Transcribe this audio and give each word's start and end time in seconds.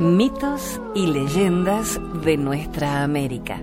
Mitos 0.00 0.80
y 0.94 1.08
leyendas 1.08 2.00
de 2.24 2.38
nuestra 2.38 3.02
América. 3.02 3.60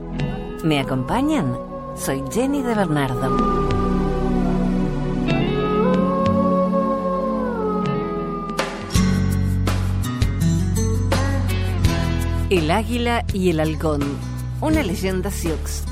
¿Me 0.63 0.79
acompañan? 0.79 1.57
Soy 1.95 2.23
Jenny 2.31 2.61
de 2.61 2.75
Bernardo. 2.75 3.67
El 12.51 12.69
águila 12.69 13.25
y 13.33 13.49
el 13.49 13.59
halcón, 13.59 14.03
una 14.61 14.83
leyenda 14.83 15.31
sioux. 15.31 15.83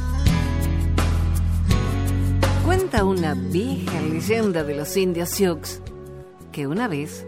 Cuenta 2.64 3.04
una 3.04 3.34
vieja 3.34 4.00
leyenda 4.00 4.64
de 4.64 4.76
los 4.76 4.96
indios 4.96 5.30
sioux 5.30 5.82
que 6.52 6.68
una 6.68 6.88
vez, 6.88 7.26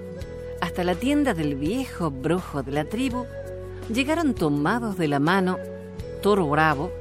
hasta 0.62 0.84
la 0.84 0.96
tienda 0.96 1.34
del 1.34 1.56
viejo 1.56 2.12
brujo 2.12 2.64
de 2.64 2.72
la 2.72 2.86
tribu, 2.86 3.26
llegaron 3.94 4.34
tomados 4.34 4.98
de 4.98 5.08
la 5.08 5.20
mano 5.20 5.58
Toro 6.22 6.48
Bravo, 6.48 6.92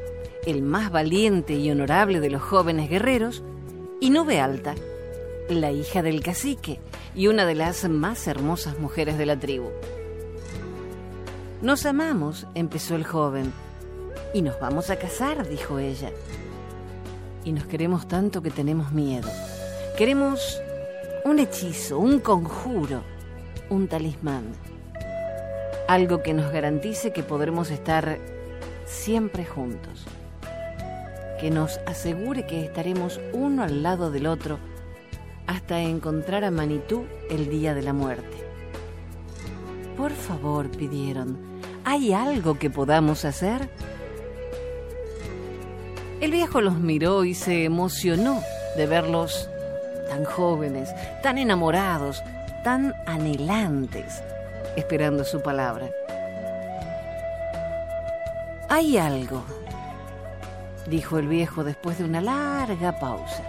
el 0.44 0.62
más 0.62 0.90
valiente 0.90 1.54
y 1.54 1.70
honorable 1.70 2.20
de 2.20 2.30
los 2.30 2.42
jóvenes 2.42 2.88
guerreros, 2.88 3.42
y 4.00 4.10
Nube 4.10 4.40
Alta, 4.40 4.74
la 5.48 5.72
hija 5.72 6.02
del 6.02 6.22
cacique 6.22 6.80
y 7.14 7.28
una 7.28 7.46
de 7.46 7.54
las 7.54 7.88
más 7.88 8.26
hermosas 8.26 8.78
mujeres 8.78 9.18
de 9.18 9.26
la 9.26 9.38
tribu. 9.38 9.70
Nos 11.62 11.86
amamos, 11.86 12.46
empezó 12.54 12.94
el 12.94 13.04
joven, 13.04 13.52
y 14.34 14.42
nos 14.42 14.60
vamos 14.60 14.90
a 14.90 14.96
casar, 14.96 15.48
dijo 15.48 15.78
ella. 15.78 16.10
Y 17.44 17.52
nos 17.52 17.64
queremos 17.64 18.06
tanto 18.06 18.42
que 18.42 18.50
tenemos 18.50 18.92
miedo. 18.92 19.28
Queremos 19.96 20.60
un 21.24 21.38
hechizo, 21.38 21.98
un 21.98 22.18
conjuro, 22.18 23.02
un 23.70 23.88
talismán. 23.88 24.44
Algo 25.88 26.22
que 26.22 26.34
nos 26.34 26.52
garantice 26.52 27.12
que 27.12 27.22
podremos 27.22 27.70
estar 27.70 28.18
siempre 28.84 29.44
juntos. 29.44 30.04
Que 31.40 31.50
nos 31.50 31.78
asegure 31.86 32.46
que 32.46 32.64
estaremos 32.64 33.20
uno 33.32 33.62
al 33.62 33.82
lado 33.82 34.10
del 34.10 34.26
otro 34.26 34.58
hasta 35.46 35.80
encontrar 35.80 36.44
a 36.44 36.50
Manitú 36.50 37.04
el 37.30 37.48
día 37.48 37.74
de 37.74 37.82
la 37.82 37.92
muerte. 37.92 38.36
Por 39.96 40.12
favor, 40.12 40.70
pidieron, 40.70 41.38
¿hay 41.84 42.12
algo 42.12 42.58
que 42.58 42.68
podamos 42.68 43.24
hacer? 43.24 43.68
El 46.20 46.30
viejo 46.30 46.60
los 46.60 46.78
miró 46.78 47.24
y 47.24 47.34
se 47.34 47.64
emocionó 47.64 48.42
de 48.76 48.86
verlos 48.86 49.48
tan 50.08 50.24
jóvenes, 50.24 50.90
tan 51.22 51.38
enamorados, 51.38 52.22
tan 52.66 52.96
anhelantes, 53.06 54.24
esperando 54.74 55.22
su 55.22 55.40
palabra. 55.40 55.88
Hay 58.68 58.98
algo, 58.98 59.44
dijo 60.88 61.18
el 61.18 61.28
viejo 61.28 61.62
después 61.62 61.98
de 61.98 62.04
una 62.06 62.20
larga 62.20 62.98
pausa, 62.98 63.44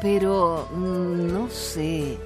pero 0.00 0.68
mm, 0.70 1.32
no 1.32 1.50
sé. 1.50 2.18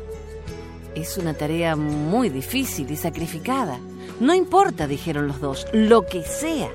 Es 0.94 1.16
una 1.16 1.32
tarea 1.32 1.74
muy 1.74 2.28
difícil 2.28 2.90
y 2.90 2.96
sacrificada. 2.96 3.78
No 4.20 4.34
importa, 4.34 4.86
dijeron 4.86 5.26
los 5.26 5.40
dos, 5.40 5.66
lo 5.72 6.04
que 6.04 6.22
sea. 6.22 6.68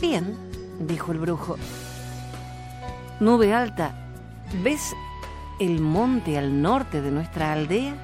Bien, 0.00 0.36
dijo 0.80 1.12
el 1.12 1.18
brujo. 1.18 1.56
Nube 3.20 3.54
alta, 3.54 3.94
¿ves 4.64 4.92
el 5.64 5.80
monte 5.80 6.36
al 6.36 6.60
norte 6.60 7.00
de 7.00 7.10
nuestra 7.10 7.52
aldea? 7.52 7.94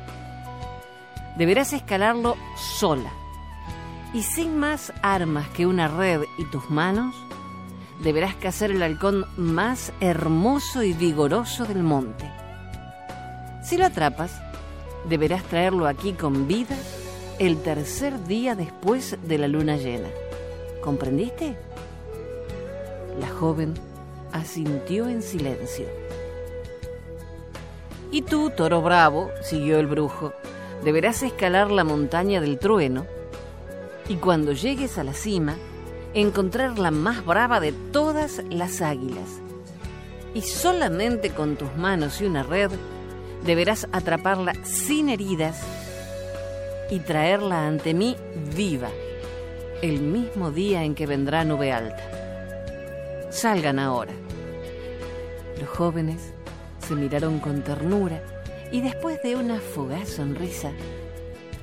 Deberás 1.37 1.73
escalarlo 1.73 2.37
sola 2.57 3.11
y 4.13 4.23
sin 4.23 4.57
más 4.57 4.93
armas 5.03 5.49
que 5.49 5.67
una 5.67 5.89
red 5.89 6.23
y 6.39 6.45
tus 6.45 6.71
manos, 6.71 7.15
deberás 8.03 8.35
cazar 8.37 8.71
el 8.71 8.83
halcón 8.83 9.27
más 9.37 9.93
hermoso 10.01 10.83
y 10.83 10.93
vigoroso 10.93 11.65
del 11.65 11.83
monte. 11.83 12.31
Si 13.63 13.77
lo 13.77 13.87
atrapas, 13.87 14.33
deberás 15.09 15.43
traerlo 15.45 15.87
aquí 15.87 16.13
con 16.13 16.49
vida 16.49 16.77
el 17.39 17.61
tercer 17.63 18.25
día 18.25 18.55
después 18.55 19.17
de 19.23 19.39
la 19.39 19.49
luna 19.49 19.77
llena. 19.77 20.09
¿Comprendiste? 20.83 21.57
La 23.21 23.29
joven 23.29 23.75
asintió 24.33 25.09
en 25.09 25.23
silencio. 25.23 26.08
Y 28.11 28.23
tú, 28.23 28.51
toro 28.51 28.81
bravo, 28.81 29.31
siguió 29.43 29.79
el 29.79 29.87
brujo, 29.87 30.33
deberás 30.83 31.23
escalar 31.23 31.71
la 31.71 31.85
montaña 31.85 32.41
del 32.41 32.59
trueno 32.59 33.07
y 34.09 34.17
cuando 34.17 34.53
llegues 34.53 34.97
a 34.97 35.05
la 35.05 35.13
cima, 35.13 35.57
encontrar 36.15 36.79
la 36.79 36.91
más 36.91 37.25
brava 37.25 37.61
de 37.61 37.73
todas 37.73 38.43
las 38.49 38.81
águilas. 38.81 39.41
Y 40.35 40.43
solamente 40.43 41.31
con 41.31 41.57
tus 41.57 41.75
manos 41.77 42.21
y 42.21 42.25
una 42.25 42.43
red 42.43 42.71
deberás 43.45 43.87
atraparla 43.93 44.55
sin 44.65 45.11
heridas 45.11 45.61
y 46.91 47.01
traerla 47.01 47.67
ante 47.67 47.93
mí 47.93 48.17
viva, 48.57 48.89
el 49.83 50.01
mismo 50.01 50.51
día 50.51 50.85
en 50.85 50.95
que 50.95 51.07
vendrá 51.07 51.45
nube 51.45 51.73
alta. 51.73 52.03
Salgan 53.31 53.79
ahora. 53.79 54.13
Los 55.61 55.69
jóvenes 55.69 56.33
se 56.89 56.95
miraron 56.95 57.39
con 57.39 57.63
ternura 57.63 58.23
y 58.73 58.81
después 58.81 59.23
de 59.23 59.37
una 59.37 59.61
fugaz 59.61 60.09
sonrisa, 60.09 60.73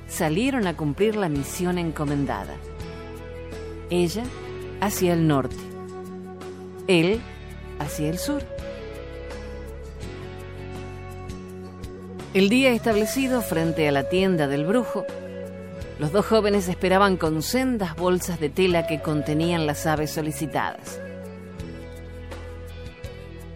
salieron 0.06 0.68
a 0.68 0.76
cumplir 0.76 1.16
la 1.16 1.28
misión 1.28 1.78
encomendada. 1.78 2.54
Ella 3.90 4.22
hacia 4.80 5.14
el 5.14 5.26
norte, 5.26 5.56
él 6.86 7.20
hacia 7.80 8.08
el 8.08 8.18
sur. 8.18 8.42
El 12.32 12.48
día 12.48 12.70
establecido 12.70 13.42
frente 13.42 13.88
a 13.88 13.92
la 13.92 14.08
tienda 14.08 14.46
del 14.46 14.64
brujo, 14.64 15.06
los 15.98 16.12
dos 16.12 16.24
jóvenes 16.24 16.68
esperaban 16.68 17.16
con 17.16 17.42
sendas 17.42 17.96
bolsas 17.96 18.38
de 18.38 18.48
tela 18.48 18.86
que 18.86 19.00
contenían 19.00 19.66
las 19.66 19.86
aves 19.86 20.12
solicitadas. 20.12 21.00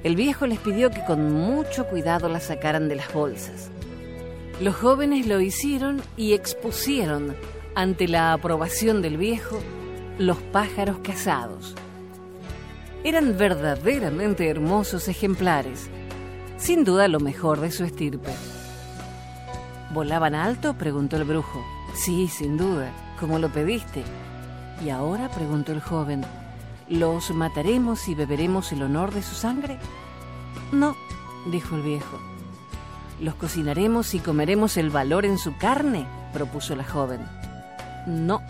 El 0.03 0.17
viejo 0.17 0.47
les 0.47 0.59
pidió 0.59 0.91
que 0.91 1.05
con 1.05 1.33
mucho 1.33 1.87
cuidado 1.87 2.29
las 2.29 2.45
sacaran 2.45 2.89
de 2.89 2.97
las 2.97 3.13
bolsas. 3.13 3.71
Los 4.61 4.75
jóvenes 4.75 5.27
lo 5.27 5.41
hicieron 5.41 6.03
y 6.17 6.33
expusieron, 6.33 7.37
ante 7.75 8.09
la 8.09 8.33
aprobación 8.33 9.03
del 9.03 9.19
viejo, 9.19 9.59
los 10.19 10.39
pájaros 10.39 10.99
cazados. 11.03 11.75
Eran 13.05 13.37
verdaderamente 13.37 14.49
hermosos 14.49 15.09
ejemplares, 15.09 15.89
sin 16.57 16.85
duda 16.85 17.09
lo 17.09 17.21
mejor 17.21 17.61
de 17.61 17.71
su 17.71 17.85
estirpe. 17.85 18.33
¿Volaban 19.93 20.35
alto? 20.35 20.75
preguntó 20.75 21.17
el 21.17 21.25
brujo. 21.25 21.65
Sí, 21.95 22.29
sin 22.29 22.57
duda, 22.57 22.93
como 23.19 23.39
lo 23.39 23.49
pediste. 23.51 24.03
¿Y 24.85 24.91
ahora? 24.91 25.31
preguntó 25.31 25.73
el 25.73 25.81
joven. 25.81 26.23
¿Los 26.91 27.31
mataremos 27.31 28.09
y 28.09 28.17
beberemos 28.17 28.73
el 28.73 28.83
honor 28.83 29.15
de 29.15 29.23
su 29.23 29.37
sangre? 29.37 29.79
No, 30.73 30.97
dijo 31.47 31.77
el 31.77 31.83
viejo. 31.83 32.19
¿Los 33.21 33.37
cocinaremos 33.37 34.13
y 34.15 34.19
comeremos 34.19 34.77
el 34.77 34.91
valor 34.91 35.25
en 35.25 35.39
su 35.39 35.57
carne? 35.57 36.09
propuso 36.33 36.75
la 36.75 36.83
joven. 36.83 37.21
No, 38.07 38.43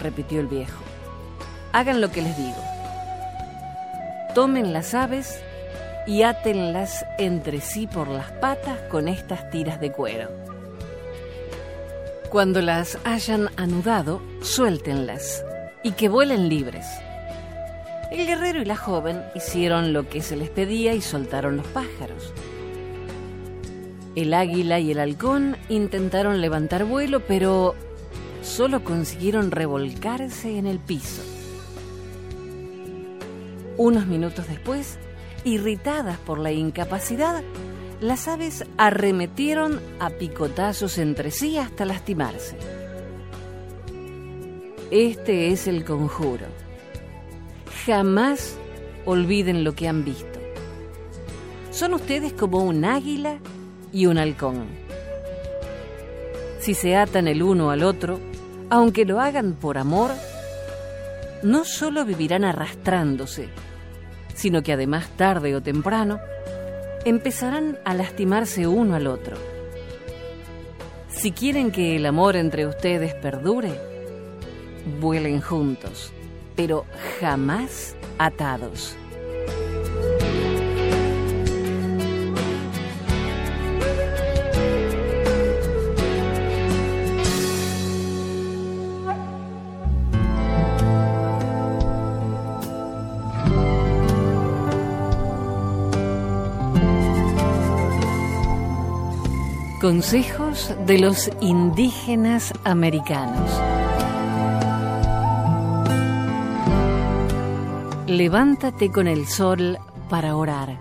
repitió 0.00 0.40
el 0.40 0.48
viejo. 0.48 0.82
Hagan 1.72 2.00
lo 2.00 2.10
que 2.10 2.22
les 2.22 2.36
digo. 2.36 2.62
Tomen 4.34 4.72
las 4.72 4.92
aves 4.92 5.40
y 6.04 6.22
átenlas 6.22 7.06
entre 7.16 7.60
sí 7.60 7.86
por 7.86 8.08
las 8.08 8.32
patas 8.32 8.80
con 8.90 9.06
estas 9.06 9.48
tiras 9.50 9.80
de 9.80 9.92
cuero. 9.92 10.30
Cuando 12.28 12.60
las 12.60 12.98
hayan 13.04 13.50
anudado, 13.56 14.20
suéltenlas 14.40 15.44
y 15.84 15.92
que 15.92 16.08
vuelen 16.08 16.48
libres. 16.48 16.86
El 18.12 18.26
guerrero 18.26 18.60
y 18.60 18.66
la 18.66 18.76
joven 18.76 19.22
hicieron 19.34 19.94
lo 19.94 20.06
que 20.06 20.20
se 20.20 20.36
les 20.36 20.50
pedía 20.50 20.92
y 20.92 21.00
soltaron 21.00 21.56
los 21.56 21.66
pájaros. 21.68 22.34
El 24.14 24.34
águila 24.34 24.78
y 24.80 24.90
el 24.90 25.00
halcón 25.00 25.56
intentaron 25.70 26.42
levantar 26.42 26.84
vuelo, 26.84 27.20
pero 27.20 27.74
solo 28.42 28.84
consiguieron 28.84 29.50
revolcarse 29.50 30.58
en 30.58 30.66
el 30.66 30.78
piso. 30.78 31.22
Unos 33.78 34.06
minutos 34.06 34.46
después, 34.46 34.98
irritadas 35.44 36.18
por 36.18 36.38
la 36.38 36.52
incapacidad, 36.52 37.42
las 38.02 38.28
aves 38.28 38.66
arremetieron 38.76 39.80
a 40.00 40.10
picotazos 40.10 40.98
entre 40.98 41.30
sí 41.30 41.56
hasta 41.56 41.86
lastimarse. 41.86 42.58
Este 44.90 45.50
es 45.50 45.66
el 45.66 45.86
conjuro. 45.86 46.61
Jamás 47.86 48.56
olviden 49.06 49.64
lo 49.64 49.74
que 49.74 49.88
han 49.88 50.04
visto. 50.04 50.38
Son 51.72 51.94
ustedes 51.94 52.32
como 52.32 52.62
un 52.62 52.84
águila 52.84 53.38
y 53.92 54.06
un 54.06 54.18
halcón. 54.18 54.66
Si 56.60 56.74
se 56.74 56.94
atan 56.96 57.26
el 57.26 57.42
uno 57.42 57.70
al 57.70 57.82
otro, 57.82 58.20
aunque 58.70 59.04
lo 59.04 59.20
hagan 59.20 59.54
por 59.54 59.78
amor, 59.78 60.12
no 61.42 61.64
solo 61.64 62.04
vivirán 62.04 62.44
arrastrándose, 62.44 63.48
sino 64.34 64.62
que 64.62 64.72
además 64.72 65.08
tarde 65.16 65.56
o 65.56 65.60
temprano 65.60 66.20
empezarán 67.04 67.78
a 67.84 67.94
lastimarse 67.94 68.68
uno 68.68 68.94
al 68.94 69.08
otro. 69.08 69.36
Si 71.08 71.32
quieren 71.32 71.72
que 71.72 71.96
el 71.96 72.06
amor 72.06 72.36
entre 72.36 72.66
ustedes 72.66 73.14
perdure, 73.14 73.72
vuelen 75.00 75.40
juntos, 75.40 76.12
pero 76.54 76.84
jamás 77.20 77.96
atados. 78.18 78.96
Consejos 99.82 100.72
de 100.86 100.98
los 100.98 101.28
indígenas 101.40 102.52
americanos. 102.62 103.71
Levántate 108.12 108.90
con 108.90 109.08
el 109.08 109.26
sol 109.26 109.78
para 110.10 110.36
orar. 110.36 110.78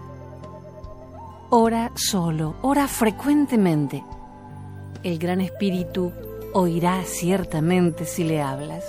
Ora 1.49 1.93
solo, 1.95 2.55
ora 2.61 2.89
frecuentemente. 2.89 4.03
El 5.01 5.17
Gran 5.17 5.39
Espíritu 5.39 6.11
oirá 6.53 7.01
ciertamente 7.05 8.03
si 8.03 8.25
le 8.25 8.41
hablas. 8.41 8.83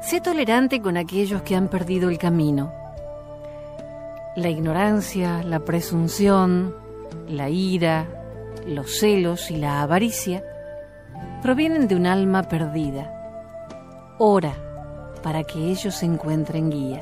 Sé 0.00 0.22
tolerante 0.22 0.80
con 0.80 0.96
aquellos 0.96 1.42
que 1.42 1.56
han 1.56 1.68
perdido 1.68 2.08
el 2.08 2.16
camino. 2.16 2.72
La 4.34 4.48
ignorancia, 4.48 5.42
la 5.42 5.60
presunción, 5.60 6.74
la 7.28 7.50
ira, 7.50 8.06
los 8.66 8.98
celos 8.98 9.50
y 9.50 9.58
la 9.58 9.82
avaricia 9.82 10.42
provienen 11.42 11.86
de 11.86 11.96
un 11.96 12.06
alma 12.06 12.44
perdida. 12.44 13.12
Ora 14.18 14.63
para 15.24 15.42
que 15.42 15.70
ellos 15.70 16.02
encuentren 16.02 16.68
guía. 16.68 17.00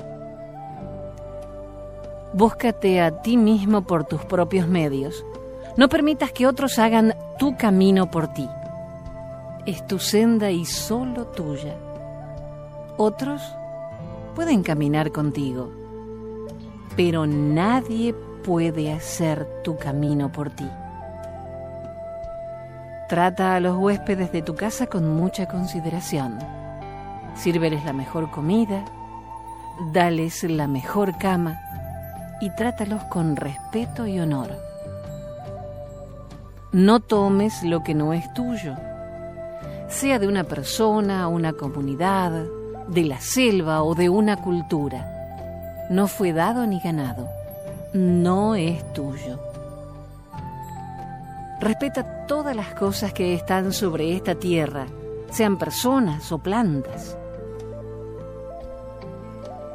Búscate 2.32 3.00
a 3.00 3.20
ti 3.20 3.36
mismo 3.36 3.82
por 3.82 4.04
tus 4.04 4.24
propios 4.24 4.68
medios. 4.68 5.26
No 5.76 5.88
permitas 5.88 6.30
que 6.30 6.46
otros 6.46 6.78
hagan 6.78 7.14
tu 7.40 7.56
camino 7.56 8.12
por 8.12 8.28
ti. 8.28 8.48
Es 9.66 9.84
tu 9.88 9.98
senda 9.98 10.52
y 10.52 10.64
solo 10.64 11.26
tuya. 11.26 11.74
Otros 12.96 13.42
pueden 14.36 14.62
caminar 14.62 15.10
contigo, 15.10 15.72
pero 16.96 17.26
nadie 17.26 18.14
puede 18.44 18.92
hacer 18.92 19.48
tu 19.64 19.76
camino 19.76 20.30
por 20.30 20.50
ti. 20.50 20.68
Trata 23.08 23.56
a 23.56 23.60
los 23.60 23.76
huéspedes 23.76 24.30
de 24.30 24.42
tu 24.42 24.54
casa 24.54 24.86
con 24.86 25.10
mucha 25.10 25.48
consideración. 25.48 26.61
Sírveles 27.34 27.84
la 27.84 27.92
mejor 27.92 28.30
comida, 28.30 28.84
dales 29.92 30.42
la 30.44 30.66
mejor 30.66 31.18
cama 31.18 31.60
y 32.40 32.50
trátalos 32.50 33.02
con 33.04 33.36
respeto 33.36 34.06
y 34.06 34.20
honor. 34.20 34.56
No 36.72 37.00
tomes 37.00 37.62
lo 37.62 37.82
que 37.82 37.94
no 37.94 38.12
es 38.12 38.32
tuyo, 38.34 38.76
sea 39.88 40.18
de 40.18 40.26
una 40.26 40.44
persona, 40.44 41.28
una 41.28 41.52
comunidad, 41.52 42.44
de 42.88 43.04
la 43.04 43.20
selva 43.20 43.82
o 43.82 43.94
de 43.94 44.08
una 44.08 44.36
cultura. 44.36 45.86
No 45.90 46.06
fue 46.08 46.32
dado 46.32 46.66
ni 46.66 46.80
ganado 46.80 47.28
no 47.92 48.54
es 48.54 48.92
tuyo. 48.92 49.38
Respeta 51.60 52.26
todas 52.26 52.56
las 52.56 52.74
cosas 52.74 53.12
que 53.12 53.34
están 53.34 53.72
sobre 53.72 54.16
esta 54.16 54.34
tierra, 54.34 54.86
sean 55.30 55.58
personas 55.58 56.32
o 56.32 56.38
plantas. 56.38 57.16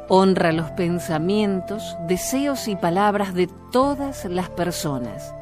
Honra 0.08 0.52
los 0.52 0.70
pensamientos, 0.70 1.96
deseos 2.06 2.66
y 2.68 2.76
palabras 2.76 3.34
de 3.34 3.48
todas 3.70 4.24
las 4.24 4.48
personas. 4.48 5.34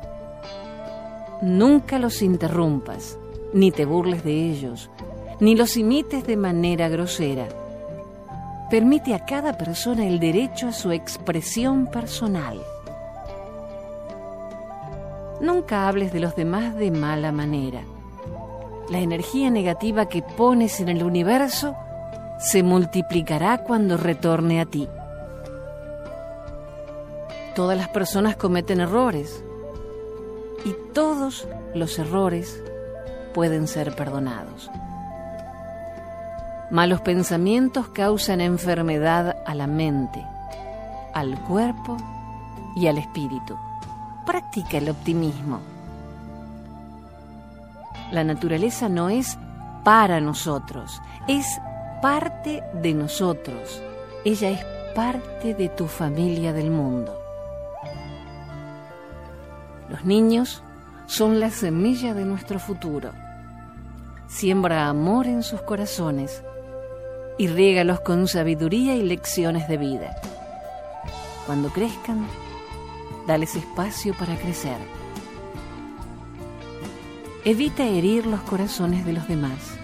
Nunca 1.41 1.99
los 1.99 2.23
interrumpas, 2.23 3.19
ni 3.53 3.71
te 3.71 3.85
burles 3.85 4.25
de 4.25 4.51
ellos, 4.51 4.91
ni 5.39 5.55
los 5.55 5.77
imites 5.77 6.27
de 6.27 6.37
manera 6.37 6.89
grosera 6.89 7.47
permite 8.71 9.15
a 9.15 9.25
cada 9.25 9.57
persona 9.57 10.07
el 10.07 10.19
derecho 10.19 10.69
a 10.69 10.73
su 10.73 10.91
expresión 10.91 11.87
personal. 11.87 12.61
Nunca 15.41 15.89
hables 15.89 16.13
de 16.13 16.21
los 16.21 16.35
demás 16.35 16.75
de 16.77 16.91
mala 16.91 17.31
manera. 17.31 17.83
La 18.89 18.99
energía 18.99 19.51
negativa 19.51 20.09
que 20.09 20.23
pones 20.23 20.81
en 20.81 20.89
el 20.89 21.03
universo 21.03 21.77
se 22.39 22.63
multiplicará 22.63 23.59
cuando 23.59 23.97
retorne 23.97 24.61
a 24.61 24.67
ti. 24.67 24.89
Todas 27.55 27.79
las 27.79 27.89
personas 27.89 28.37
cometen 28.37 28.81
errores 28.81 29.43
y 30.65 30.75
todos 30.93 31.49
los 31.75 31.99
errores 31.99 32.63
pueden 33.33 33.67
ser 33.67 33.95
perdonados. 33.95 34.71
Malos 36.71 37.01
pensamientos 37.01 37.89
causan 37.89 38.41
enfermedad 38.41 39.37
a 39.47 39.55
la 39.55 39.67
mente, 39.67 40.27
al 41.15 41.41
cuerpo 41.45 41.97
y 42.75 42.89
al 42.89 42.99
espíritu. 42.99 43.57
Practica 44.27 44.79
el 44.79 44.91
optimismo. 44.91 45.61
La 48.11 48.25
naturaleza 48.25 48.89
no 48.89 49.09
es 49.09 49.39
para 49.85 50.21
nosotros, 50.21 51.01
es 51.29 51.47
parte 52.07 52.63
de 52.73 52.95
nosotros. 52.95 53.83
Ella 54.25 54.51
es 54.51 54.65
parte 54.95 55.55
de 55.55 55.69
tu 55.69 55.89
familia 55.89 56.53
del 56.53 56.71
mundo. 56.71 57.21
Los 59.89 60.05
niños 60.05 60.63
son 61.07 61.41
la 61.41 61.51
semilla 61.51 62.15
de 62.15 62.25
nuestro 62.25 62.61
futuro. 62.61 63.11
Siembra 64.29 64.87
amor 64.87 65.27
en 65.27 65.43
sus 65.43 65.61
corazones 65.63 66.45
y 67.39 67.49
riégalos 67.49 67.99
con 67.99 68.29
sabiduría 68.29 68.95
y 68.95 69.03
lecciones 69.03 69.67
de 69.67 69.77
vida. 69.77 70.15
Cuando 71.45 71.71
crezcan, 71.71 72.25
dales 73.27 73.57
espacio 73.57 74.15
para 74.15 74.37
crecer. 74.37 74.79
Evita 77.45 77.83
herir 77.83 78.27
los 78.27 78.43
corazones 78.43 79.05
de 79.05 79.13
los 79.13 79.27
demás. 79.27 79.76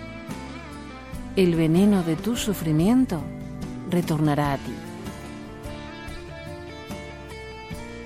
El 1.35 1.55
veneno 1.55 2.03
de 2.03 2.15
tu 2.15 2.37
sufrimiento 2.37 3.23
retornará 3.91 4.53
a 4.53 4.57
ti. 4.59 4.75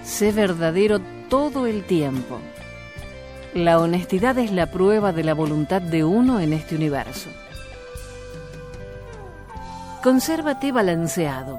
Sé 0.05 0.31
verdadero 0.31 1.01
todo 1.29 1.67
el 1.67 1.83
tiempo. 1.83 2.39
La 3.53 3.81
honestidad 3.81 4.39
es 4.39 4.53
la 4.53 4.71
prueba 4.71 5.13
de 5.13 5.25
la 5.25 5.35
voluntad 5.35 5.83
de 5.83 6.05
uno 6.05 6.39
en 6.39 6.53
este 6.53 6.77
universo. 6.77 7.29
Consérvate 10.05 10.71
balanceado. 10.71 11.59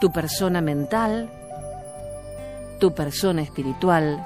Tu 0.00 0.12
persona 0.12 0.60
mental, 0.60 1.28
tu 2.78 2.94
persona 2.94 3.42
espiritual, 3.42 4.24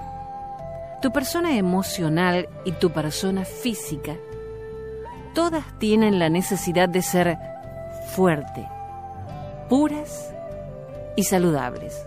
tu 1.00 1.10
persona 1.10 1.56
emocional 1.56 2.50
y 2.66 2.72
tu 2.72 2.90
persona 2.90 3.46
física, 3.46 4.14
todas 5.34 5.64
tienen 5.78 6.18
la 6.18 6.30
necesidad 6.30 6.88
de 6.88 7.02
ser 7.02 7.38
fuerte, 8.14 8.66
puras 9.68 10.32
y 11.16 11.24
saludables. 11.24 12.06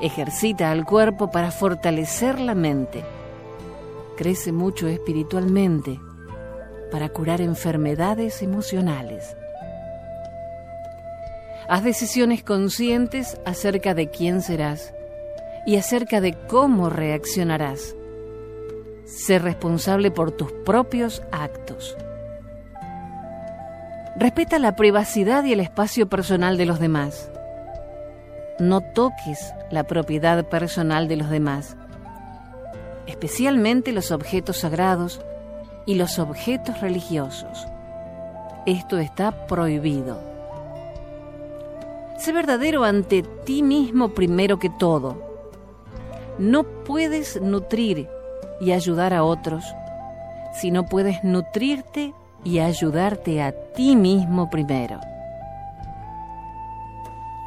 Ejercita 0.00 0.70
al 0.70 0.84
cuerpo 0.84 1.30
para 1.30 1.50
fortalecer 1.50 2.38
la 2.38 2.54
mente. 2.54 3.02
Crece 4.16 4.52
mucho 4.52 4.86
espiritualmente 4.86 5.98
para 6.92 7.08
curar 7.08 7.40
enfermedades 7.40 8.42
emocionales. 8.42 9.36
Haz 11.68 11.82
decisiones 11.82 12.44
conscientes 12.44 13.40
acerca 13.46 13.94
de 13.94 14.10
quién 14.10 14.42
serás 14.42 14.92
y 15.66 15.76
acerca 15.76 16.20
de 16.20 16.34
cómo 16.46 16.90
reaccionarás. 16.90 17.96
Sé 19.06 19.38
responsable 19.38 20.10
por 20.10 20.30
tus 20.30 20.52
propios 20.52 21.22
actos. 21.32 21.96
Respeta 24.16 24.58
la 24.58 24.76
privacidad 24.76 25.44
y 25.44 25.52
el 25.52 25.60
espacio 25.60 26.08
personal 26.08 26.56
de 26.56 26.66
los 26.66 26.78
demás. 26.78 27.30
No 28.60 28.80
toques 28.80 29.52
la 29.70 29.84
propiedad 29.84 30.44
personal 30.44 31.08
de 31.08 31.16
los 31.16 31.30
demás. 31.30 31.76
especialmente 33.06 33.92
los 33.92 34.10
objetos 34.10 34.58
sagrados 34.58 35.20
y 35.86 35.96
los 35.96 36.18
objetos 36.18 36.80
religiosos. 36.80 37.66
Esto 38.66 38.98
está 38.98 39.46
prohibido. 39.46 40.18
Sé 42.18 42.32
verdadero 42.32 42.84
ante 42.84 43.22
ti 43.22 43.62
mismo 43.62 44.10
primero 44.14 44.58
que 44.58 44.70
todo. 44.70 45.22
No 46.38 46.64
puedes 46.64 47.40
nutrir 47.40 48.08
y 48.60 48.72
ayudar 48.72 49.12
a 49.12 49.22
otros 49.24 49.64
si 50.54 50.70
no 50.70 50.86
puedes 50.86 51.22
nutrirte 51.24 52.14
y 52.44 52.58
ayudarte 52.58 53.42
a 53.42 53.52
ti 53.52 53.96
mismo 53.96 54.50
primero. 54.50 55.00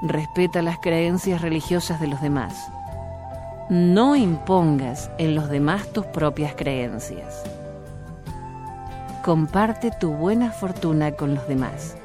Respeta 0.01 0.61
las 0.61 0.79
creencias 0.79 1.41
religiosas 1.41 1.99
de 2.01 2.07
los 2.07 2.21
demás. 2.21 2.71
No 3.69 4.15
impongas 4.15 5.11
en 5.17 5.35
los 5.35 5.49
demás 5.49 5.87
tus 5.93 6.05
propias 6.05 6.55
creencias. 6.55 7.43
Comparte 9.23 9.91
tu 9.91 10.13
buena 10.13 10.51
fortuna 10.51 11.11
con 11.11 11.35
los 11.35 11.47
demás. 11.47 11.95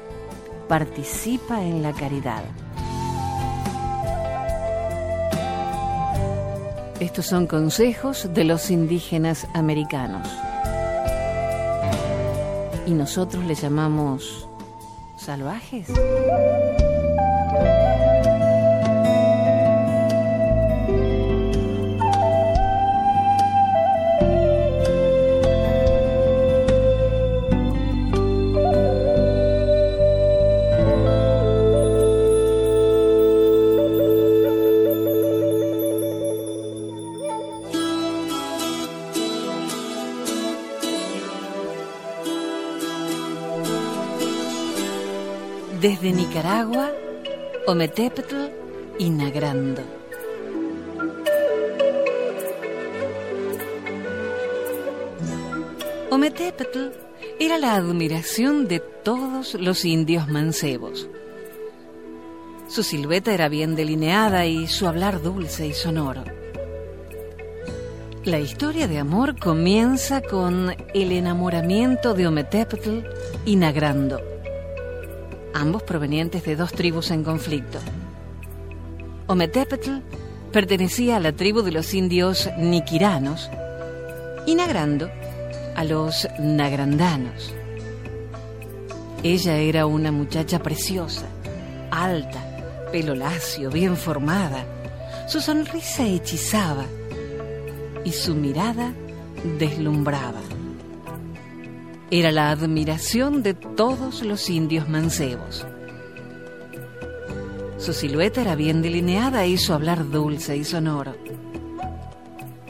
Participa 0.67 1.63
en 1.63 1.81
la 1.81 1.93
caridad. 1.93 2.43
Estos 6.99 7.25
son 7.25 7.47
consejos 7.47 8.33
de 8.33 8.43
los 8.43 8.69
indígenas 8.69 9.47
americanos 9.53 10.27
y 12.85 12.91
nosotros 12.91 13.43
le 13.45 13.55
llamamos 13.55 14.47
salvajes. 15.17 15.87
Desde 45.83 46.13
Nicaragua, 46.13 46.93
Ometepetl 47.67 48.35
y 48.99 49.09
Nagrando. 49.09 49.81
Ometepetl 56.09 56.87
era 57.37 57.57
la 57.57 57.75
admiración 57.75 58.69
de 58.69 58.79
todos 58.79 59.55
los 59.55 59.83
indios 59.83 60.29
mancebos. 60.29 61.09
Su 62.69 62.81
silueta 62.81 63.33
era 63.33 63.49
bien 63.49 63.75
delineada 63.75 64.45
y 64.45 64.67
su 64.67 64.87
hablar 64.87 65.21
dulce 65.21 65.67
y 65.67 65.73
sonoro. 65.73 66.23
La 68.23 68.39
historia 68.39 68.87
de 68.87 68.99
amor 68.99 69.37
comienza 69.37 70.21
con 70.21 70.73
el 70.93 71.11
enamoramiento 71.11 72.13
de 72.13 72.27
Ometepetl 72.27 72.99
y 73.43 73.57
Nagrando 73.57 74.32
ambos 75.53 75.83
provenientes 75.83 76.43
de 76.43 76.55
dos 76.55 76.71
tribus 76.71 77.11
en 77.11 77.23
conflicto. 77.23 77.79
Ometepetl 79.27 79.99
pertenecía 80.51 81.17
a 81.17 81.19
la 81.19 81.31
tribu 81.31 81.61
de 81.61 81.71
los 81.71 81.93
indios 81.93 82.49
niquiranos 82.57 83.49
y 84.45 84.55
Nagrando 84.55 85.09
a 85.75 85.83
los 85.83 86.27
nagrandanos. 86.39 87.53
Ella 89.23 89.57
era 89.57 89.85
una 89.85 90.11
muchacha 90.11 90.59
preciosa, 90.59 91.25
alta, 91.89 92.89
pelo 92.91 93.15
lacio, 93.15 93.69
bien 93.69 93.95
formada. 93.95 94.65
Su 95.27 95.39
sonrisa 95.39 96.05
hechizaba 96.05 96.85
y 98.03 98.11
su 98.11 98.35
mirada 98.35 98.93
deslumbraba 99.57 100.41
era 102.19 102.31
la 102.31 102.51
admiración 102.51 103.41
de 103.41 103.55
todos 103.55 104.21
los 104.21 104.47
indios 104.47 104.87
mancebos. 104.87 105.65
Su 107.79 107.91
silueta 107.91 108.41
era 108.41 108.53
bien 108.53 108.83
delineada 108.83 109.47
y 109.47 109.57
su 109.57 109.73
hablar 109.73 110.07
dulce 110.11 110.55
y 110.55 110.63
sonoro. 110.63 111.15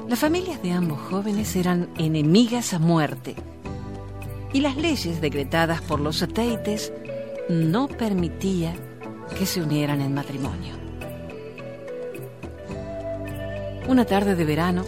Las 0.07 0.19
familias 0.19 0.63
de 0.63 0.71
ambos 0.71 0.97
jóvenes 1.09 1.57
eran 1.57 1.89
enemigas 1.97 2.73
a 2.73 2.79
muerte 2.79 3.35
y 4.53 4.61
las 4.61 4.77
leyes 4.77 5.19
decretadas 5.19 5.81
por 5.81 5.99
los 5.99 6.19
sateites 6.19 6.93
no 7.49 7.89
permitía 7.89 8.73
que 9.37 9.45
se 9.45 9.61
unieran 9.61 9.99
en 9.99 10.13
matrimonio. 10.13 10.73
Una 13.89 14.05
tarde 14.05 14.37
de 14.37 14.45
verano, 14.45 14.85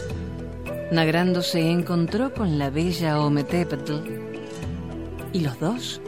Nagrando 0.92 1.42
se 1.42 1.72
encontró 1.72 2.34
con 2.34 2.58
la 2.58 2.70
bella 2.70 3.20
Ometepetl 3.20 4.25
y 5.36 5.42
los 5.42 5.60
dos 5.60 6.00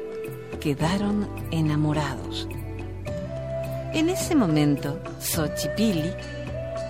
quedaron 0.62 1.27
enamorados. 1.51 2.48
En 3.93 4.07
ese 4.07 4.36
momento, 4.36 5.01
Xochipili 5.19 6.13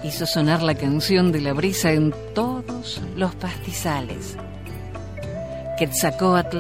hizo 0.04 0.28
sonar 0.28 0.62
la 0.62 0.76
canción 0.76 1.32
de 1.32 1.42
la 1.42 1.54
brisa 1.54 1.92
en 1.94 2.14
todos 2.36 3.02
los 3.16 3.34
pastizales. 3.34 4.38
Quetzalcoatl 5.80 6.60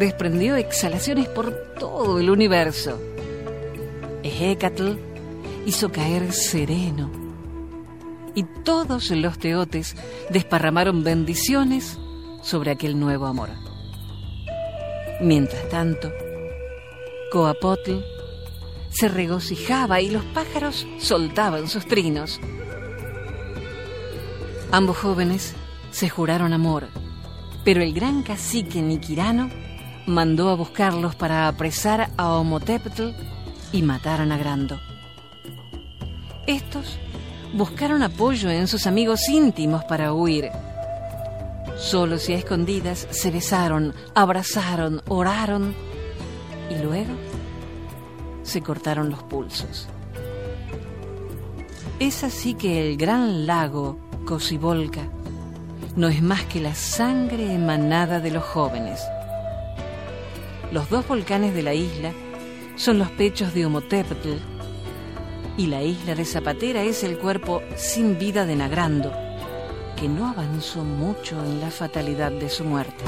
desprendió 0.00 0.56
exhalaciones 0.56 1.28
por 1.28 1.52
todo 1.78 2.18
el 2.18 2.28
universo. 2.28 2.98
Ejecatl 4.24 4.94
hizo 5.64 5.92
caer 5.92 6.32
sereno. 6.32 7.08
Y 8.34 8.42
todos 8.64 9.12
los 9.12 9.38
teotes 9.38 9.94
desparramaron 10.30 11.04
bendiciones 11.04 11.98
sobre 12.42 12.72
aquel 12.72 12.98
nuevo 12.98 13.26
amor. 13.26 13.65
Mientras 15.20 15.68
tanto, 15.70 16.12
Coapotl 17.32 18.00
se 18.90 19.08
regocijaba 19.08 20.00
y 20.00 20.10
los 20.10 20.24
pájaros 20.24 20.86
soltaban 20.98 21.68
sus 21.68 21.86
trinos. 21.86 22.40
Ambos 24.72 24.98
jóvenes 24.98 25.54
se 25.90 26.10
juraron 26.10 26.52
amor, 26.52 26.88
pero 27.64 27.82
el 27.82 27.94
gran 27.94 28.22
cacique 28.22 28.82
Niquirano 28.82 29.50
mandó 30.06 30.50
a 30.50 30.54
buscarlos 30.54 31.14
para 31.14 31.48
apresar 31.48 32.10
a 32.16 32.32
Omotepetl 32.34 33.10
y 33.72 33.82
matar 33.82 34.20
a 34.20 34.26
Nagrando. 34.26 34.78
Estos 36.46 36.98
buscaron 37.54 38.02
apoyo 38.02 38.50
en 38.50 38.68
sus 38.68 38.86
amigos 38.86 39.28
íntimos 39.28 39.82
para 39.84 40.12
huir 40.12 40.50
Solos 41.76 42.28
y 42.30 42.32
a 42.32 42.38
escondidas 42.38 43.06
se 43.10 43.30
besaron, 43.30 43.94
abrazaron, 44.14 45.02
oraron 45.08 45.74
y 46.70 46.82
luego 46.82 47.12
se 48.42 48.62
cortaron 48.62 49.10
los 49.10 49.22
pulsos. 49.22 49.86
Es 52.00 52.24
así 52.24 52.54
que 52.54 52.88
el 52.88 52.96
gran 52.96 53.46
lago 53.46 53.98
Cosibolca 54.24 55.02
no 55.96 56.08
es 56.08 56.22
más 56.22 56.44
que 56.44 56.60
la 56.60 56.74
sangre 56.74 57.52
emanada 57.54 58.20
de 58.20 58.30
los 58.30 58.44
jóvenes. 58.44 59.00
Los 60.72 60.88
dos 60.88 61.06
volcanes 61.06 61.54
de 61.54 61.62
la 61.62 61.74
isla 61.74 62.12
son 62.76 62.98
los 62.98 63.10
pechos 63.10 63.52
de 63.52 63.66
Omotepetl 63.66 64.38
y 65.58 65.66
la 65.66 65.82
isla 65.82 66.14
de 66.14 66.24
Zapatera 66.24 66.82
es 66.82 67.04
el 67.04 67.18
cuerpo 67.18 67.62
sin 67.76 68.18
vida 68.18 68.46
de 68.46 68.56
Nagrando 68.56 69.25
que 69.96 70.08
no 70.08 70.28
avanzó 70.28 70.84
mucho 70.84 71.42
en 71.42 71.60
la 71.60 71.70
fatalidad 71.70 72.30
de 72.30 72.48
su 72.48 72.64
muerte. 72.64 73.04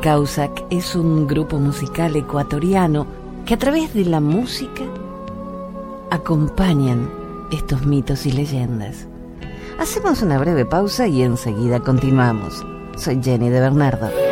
Causac 0.00 0.64
es 0.70 0.96
un 0.96 1.26
grupo 1.26 1.58
musical 1.58 2.16
ecuatoriano 2.16 3.06
que 3.44 3.54
a 3.54 3.58
través 3.58 3.94
de 3.94 4.04
la 4.04 4.20
música 4.20 4.82
acompañan 6.10 7.08
estos 7.52 7.84
mitos 7.86 8.26
y 8.26 8.32
leyendas. 8.32 9.06
Hacemos 9.78 10.22
una 10.22 10.38
breve 10.38 10.64
pausa 10.64 11.06
y 11.06 11.22
enseguida 11.22 11.80
continuamos. 11.80 12.64
Soy 12.96 13.20
Jenny 13.22 13.48
de 13.48 13.60
Bernardo. 13.60 14.31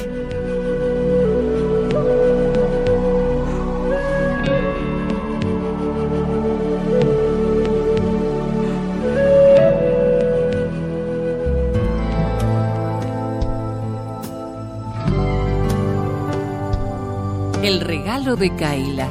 De 18.35 18.55
Kaila. 18.55 19.09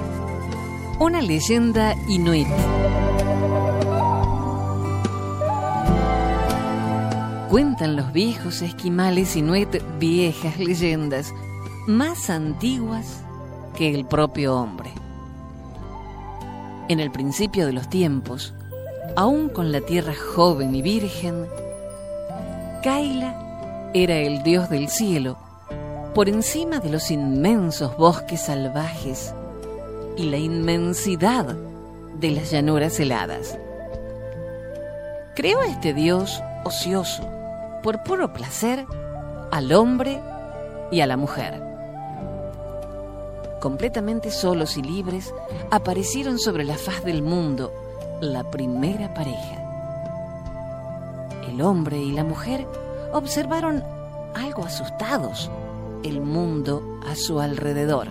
Una 0.98 1.20
leyenda 1.20 1.94
inuit. 2.08 2.46
Cuentan 7.50 7.96
los 7.96 8.12
viejos 8.12 8.62
esquimales 8.62 9.36
inuit 9.36 9.68
viejas 9.98 10.58
leyendas 10.58 11.34
más 11.86 12.30
antiguas 12.30 13.22
que 13.76 13.94
el 13.94 14.06
propio 14.06 14.56
hombre. 14.56 14.90
En 16.88 16.98
el 16.98 17.10
principio 17.10 17.66
de 17.66 17.72
los 17.72 17.90
tiempos, 17.90 18.54
aún 19.16 19.50
con 19.50 19.70
la 19.70 19.80
tierra 19.82 20.14
joven 20.34 20.74
y 20.74 20.82
virgen, 20.82 21.46
Kaila 22.82 23.90
era 23.92 24.16
el 24.16 24.42
dios 24.42 24.70
del 24.70 24.88
cielo 24.88 25.49
por 26.14 26.28
encima 26.28 26.80
de 26.80 26.90
los 26.90 27.10
inmensos 27.10 27.96
bosques 27.96 28.42
salvajes 28.42 29.32
y 30.16 30.24
la 30.24 30.38
inmensidad 30.38 31.54
de 32.18 32.30
las 32.32 32.50
llanuras 32.50 32.98
heladas. 32.98 33.56
Creó 35.36 35.62
este 35.62 35.94
Dios 35.94 36.42
ocioso, 36.64 37.22
por 37.82 38.02
puro 38.02 38.32
placer, 38.32 38.84
al 39.52 39.72
hombre 39.72 40.20
y 40.90 41.00
a 41.00 41.06
la 41.06 41.16
mujer. 41.16 41.62
Completamente 43.60 44.30
solos 44.30 44.76
y 44.76 44.82
libres, 44.82 45.32
aparecieron 45.70 46.38
sobre 46.38 46.64
la 46.64 46.76
faz 46.76 47.04
del 47.04 47.22
mundo 47.22 47.72
la 48.20 48.50
primera 48.50 49.14
pareja. 49.14 49.56
El 51.48 51.62
hombre 51.62 51.98
y 51.98 52.12
la 52.12 52.24
mujer 52.24 52.66
observaron 53.12 53.82
algo 54.34 54.64
asustados 54.64 55.50
el 56.02 56.20
mundo 56.20 57.00
a 57.06 57.14
su 57.14 57.40
alrededor. 57.40 58.08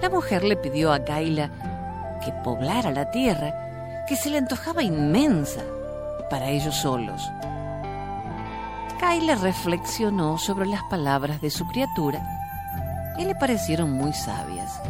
La 0.00 0.10
mujer 0.10 0.42
le 0.42 0.56
pidió 0.56 0.92
a 0.92 1.04
Kaila 1.04 2.18
que 2.24 2.32
poblara 2.44 2.90
la 2.90 3.10
tierra, 3.10 4.04
que 4.08 4.16
se 4.16 4.30
le 4.30 4.38
antojaba 4.38 4.82
inmensa 4.82 5.60
para 6.30 6.48
ellos 6.50 6.74
solos. 6.76 7.22
Kaila 8.98 9.34
reflexionó 9.36 10.38
sobre 10.38 10.66
las 10.66 10.82
palabras 10.84 11.40
de 11.40 11.50
su 11.50 11.66
criatura 11.66 12.22
y 13.18 13.24
le 13.24 13.34
parecieron 13.34 13.92
muy 13.92 14.12
sabias. 14.12 14.80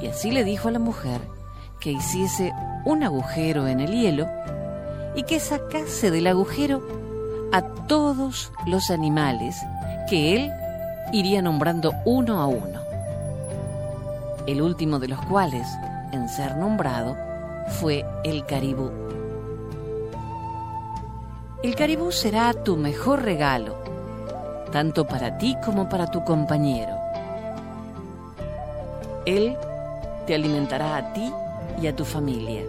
Y 0.00 0.06
así 0.06 0.30
le 0.30 0.44
dijo 0.44 0.68
a 0.68 0.72
la 0.72 0.78
mujer 0.78 1.20
que 1.80 1.92
hiciese 1.92 2.52
un 2.84 3.02
agujero 3.02 3.66
en 3.66 3.80
el 3.80 3.90
hielo 3.90 4.28
y 5.14 5.22
que 5.24 5.40
sacase 5.40 6.10
del 6.10 6.26
agujero 6.26 7.03
todos 7.86 8.52
los 8.66 8.90
animales 8.90 9.56
que 10.08 10.36
él 10.36 10.52
iría 11.12 11.42
nombrando 11.42 11.92
uno 12.04 12.40
a 12.40 12.46
uno. 12.46 12.80
El 14.46 14.62
último 14.62 14.98
de 14.98 15.08
los 15.08 15.20
cuales 15.26 15.66
en 16.12 16.28
ser 16.28 16.56
nombrado 16.56 17.16
fue 17.80 18.04
el 18.24 18.44
caribú. 18.46 18.90
El 21.62 21.74
caribú 21.74 22.12
será 22.12 22.52
tu 22.52 22.76
mejor 22.76 23.22
regalo, 23.22 23.76
tanto 24.70 25.06
para 25.06 25.38
ti 25.38 25.56
como 25.64 25.88
para 25.88 26.10
tu 26.10 26.24
compañero. 26.24 26.94
Él 29.24 29.56
te 30.26 30.34
alimentará 30.34 30.96
a 30.96 31.12
ti 31.14 31.32
y 31.80 31.86
a 31.86 31.96
tu 31.96 32.04
familia. 32.04 32.62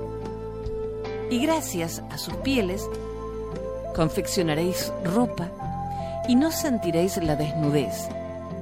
Y 1.30 1.39
gracias 1.39 2.01
a 2.10 2.17
sus 2.17 2.36
pieles 2.36 2.88
confeccionaréis 3.95 4.91
ropa 5.03 5.47
y 6.27 6.36
no 6.36 6.51
sentiréis 6.51 7.17
la 7.17 7.36
desnudez, 7.36 8.10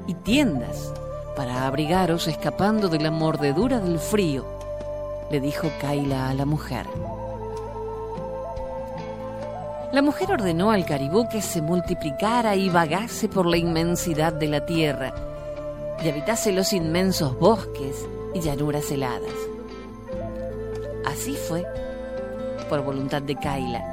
y 0.06 0.14
tiendas 0.14 0.94
para 1.36 1.66
abrigaros 1.66 2.28
escapando 2.28 2.90
de 2.90 3.00
la 3.00 3.10
mordedura 3.10 3.80
del 3.80 4.00
frío, 4.00 4.46
le 5.32 5.40
dijo 5.40 5.70
Kaila 5.82 6.30
a 6.30 6.34
la 6.34 6.46
mujer. 6.46 6.86
La 9.92 10.02
mujer 10.02 10.32
ordenó 10.32 10.72
al 10.72 10.86
caribú 10.86 11.28
que 11.30 11.42
se 11.42 11.62
multiplicara 11.62 12.56
y 12.56 12.70
vagase 12.70 13.30
por 13.30 13.46
la 13.46 13.58
inmensidad 13.58 14.34
de 14.34 14.48
la 14.48 14.66
tierra 14.66 15.14
y 16.04 16.10
habitase 16.10 16.52
los 16.52 16.74
inmensos 16.74 17.38
bosques 17.40 18.06
y 18.34 18.42
llanuras 18.42 18.90
heladas. 18.92 19.34
Así 21.06 21.36
fue, 21.36 21.64
por 22.70 22.84
voluntad 22.84 23.22
de 23.22 23.36
Kaila 23.36 23.93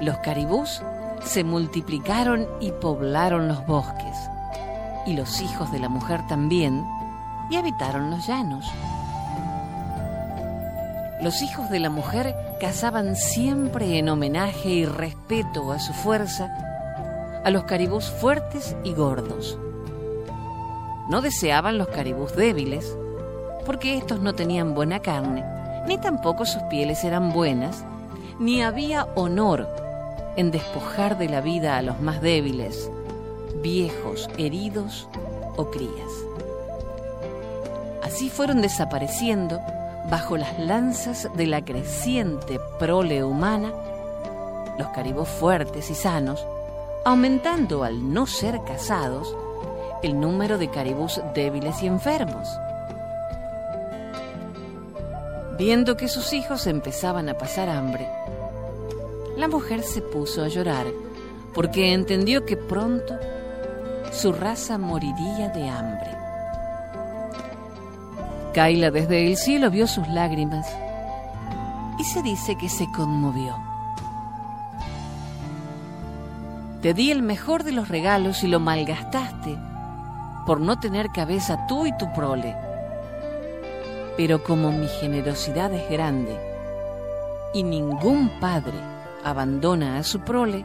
los 0.00 0.18
caribús 0.18 0.82
se 1.24 1.44
multiplicaron 1.44 2.46
y 2.60 2.72
poblaron 2.72 3.48
los 3.48 3.66
bosques, 3.66 4.16
y 5.06 5.14
los 5.14 5.40
hijos 5.40 5.72
de 5.72 5.78
la 5.78 5.88
mujer 5.88 6.26
también, 6.28 6.84
y 7.50 7.56
habitaron 7.56 8.10
los 8.10 8.26
llanos. 8.26 8.66
Los 11.22 11.42
hijos 11.42 11.70
de 11.70 11.80
la 11.80 11.90
mujer 11.90 12.36
cazaban 12.60 13.16
siempre 13.16 13.98
en 13.98 14.08
homenaje 14.08 14.68
y 14.68 14.84
respeto 14.84 15.72
a 15.72 15.78
su 15.78 15.92
fuerza 15.92 16.50
a 17.44 17.50
los 17.50 17.62
caribús 17.62 18.06
fuertes 18.10 18.76
y 18.82 18.92
gordos. 18.92 19.56
No 21.08 21.20
deseaban 21.20 21.78
los 21.78 21.86
caribús 21.86 22.34
débiles, 22.34 22.98
porque 23.64 23.96
estos 23.96 24.20
no 24.20 24.34
tenían 24.34 24.74
buena 24.74 24.98
carne, 25.00 25.44
ni 25.86 25.96
tampoco 25.96 26.44
sus 26.44 26.62
pieles 26.64 27.04
eran 27.04 27.32
buenas, 27.32 27.84
ni 28.40 28.62
había 28.62 29.06
honor 29.14 29.85
en 30.36 30.50
despojar 30.50 31.18
de 31.18 31.28
la 31.28 31.40
vida 31.40 31.76
a 31.76 31.82
los 31.82 32.00
más 32.00 32.20
débiles, 32.20 32.90
viejos, 33.62 34.28
heridos 34.38 35.08
o 35.56 35.70
crías. 35.70 36.10
Así 38.02 38.30
fueron 38.30 38.62
desapareciendo 38.62 39.60
bajo 40.10 40.36
las 40.36 40.58
lanzas 40.58 41.28
de 41.34 41.46
la 41.46 41.64
creciente 41.64 42.60
prole 42.78 43.24
humana 43.24 43.72
los 44.78 44.88
caribos 44.88 45.28
fuertes 45.28 45.90
y 45.90 45.94
sanos, 45.94 46.46
aumentando 47.04 47.84
al 47.84 48.12
no 48.12 48.26
ser 48.26 48.60
casados 48.64 49.34
el 50.02 50.20
número 50.20 50.58
de 50.58 50.68
caribús 50.70 51.20
débiles 51.34 51.82
y 51.82 51.86
enfermos. 51.86 52.48
Viendo 55.56 55.96
que 55.96 56.08
sus 56.08 56.32
hijos 56.32 56.66
empezaban 56.66 57.28
a 57.28 57.38
pasar 57.38 57.70
hambre, 57.70 58.06
la 59.36 59.48
mujer 59.48 59.82
se 59.82 60.00
puso 60.00 60.42
a 60.42 60.48
llorar 60.48 60.86
porque 61.54 61.92
entendió 61.92 62.44
que 62.44 62.56
pronto 62.56 63.14
su 64.12 64.32
raza 64.32 64.78
moriría 64.78 65.48
de 65.50 65.68
hambre. 65.68 66.10
Kaila 68.54 68.90
desde 68.90 69.26
el 69.26 69.36
cielo 69.36 69.70
vio 69.70 69.86
sus 69.86 70.08
lágrimas 70.08 70.66
y 71.98 72.04
se 72.04 72.22
dice 72.22 72.56
que 72.56 72.68
se 72.68 72.86
conmovió. 72.92 73.54
Te 76.80 76.94
di 76.94 77.10
el 77.10 77.22
mejor 77.22 77.64
de 77.64 77.72
los 77.72 77.88
regalos 77.88 78.42
y 78.44 78.48
lo 78.48 78.60
malgastaste 78.60 79.58
por 80.46 80.60
no 80.60 80.78
tener 80.78 81.08
cabeza 81.10 81.66
tú 81.66 81.86
y 81.86 81.96
tu 81.98 82.12
prole. 82.12 82.56
Pero 84.16 84.42
como 84.42 84.72
mi 84.72 84.88
generosidad 84.88 85.72
es 85.72 85.90
grande 85.90 86.38
y 87.52 87.62
ningún 87.62 88.30
padre 88.40 88.95
abandona 89.26 89.98
a 89.98 90.04
su 90.04 90.20
prole, 90.20 90.64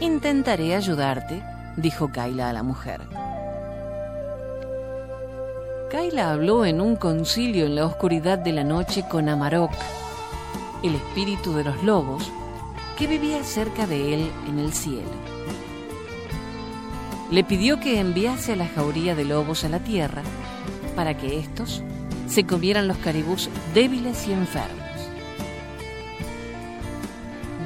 intentaré 0.00 0.74
ayudarte, 0.74 1.42
dijo 1.76 2.10
Kaila 2.10 2.48
a 2.48 2.52
la 2.54 2.62
mujer. 2.62 3.02
Kaila 5.90 6.32
habló 6.32 6.64
en 6.64 6.80
un 6.80 6.96
concilio 6.96 7.66
en 7.66 7.74
la 7.74 7.84
oscuridad 7.84 8.38
de 8.38 8.52
la 8.52 8.64
noche 8.64 9.04
con 9.10 9.28
Amarok, 9.28 9.72
el 10.82 10.94
espíritu 10.94 11.52
de 11.52 11.64
los 11.64 11.82
lobos, 11.82 12.32
que 12.96 13.06
vivía 13.06 13.44
cerca 13.44 13.86
de 13.86 14.14
él 14.14 14.30
en 14.48 14.58
el 14.58 14.72
cielo. 14.72 15.10
Le 17.30 17.44
pidió 17.44 17.78
que 17.78 18.00
enviase 18.00 18.54
a 18.54 18.56
la 18.56 18.68
jauría 18.68 19.14
de 19.14 19.26
lobos 19.26 19.64
a 19.64 19.68
la 19.68 19.80
tierra 19.80 20.22
para 20.94 21.14
que 21.14 21.38
éstos 21.38 21.82
se 22.26 22.46
comieran 22.46 22.88
los 22.88 22.96
caribús 22.96 23.50
débiles 23.74 24.26
y 24.28 24.32
enfermos 24.32 24.85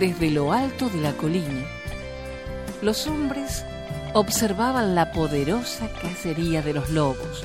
desde 0.00 0.30
lo 0.30 0.54
alto 0.54 0.88
de 0.88 0.98
la 0.98 1.12
colina, 1.12 1.66
los 2.80 3.06
hombres 3.06 3.66
observaban 4.14 4.94
la 4.94 5.12
poderosa 5.12 5.88
cacería 6.00 6.62
de 6.62 6.72
los 6.72 6.88
lobos 6.88 7.44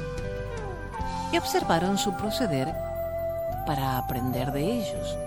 y 1.33 1.37
observaron 1.37 1.97
su 1.97 2.15
proceder 2.15 2.73
para 3.67 3.97
aprender 3.97 4.53
de 4.53 4.63
ellos. 4.71 5.17